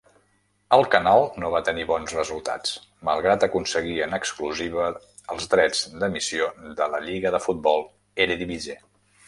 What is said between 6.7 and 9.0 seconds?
de la lliga de futbol Eredivisie.